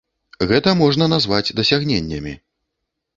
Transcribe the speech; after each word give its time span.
Гэта 0.51 0.71
можна 0.79 1.05
назваць 1.13 1.53
дасягненнямі. 1.59 2.33